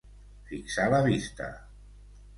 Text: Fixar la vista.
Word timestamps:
Fixar 0.51 0.87
la 0.95 1.03
vista. 1.11 1.51